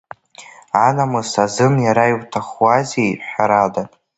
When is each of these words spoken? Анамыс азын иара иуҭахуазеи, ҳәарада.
Анамыс 0.87 1.31
азын 1.43 1.75
иара 1.87 2.05
иуҭахуазеи, 2.11 3.11
ҳәарада. 3.29 3.83